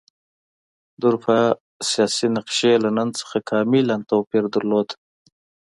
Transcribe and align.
د 0.99 1.01
اروپا 1.09 1.39
سیاسي 1.89 2.27
نقشې 2.37 2.73
له 2.83 2.89
نن 2.97 3.09
سره 3.19 3.37
کاملا 3.49 3.97
توپیر 4.09 4.43
درلود. 4.55 4.89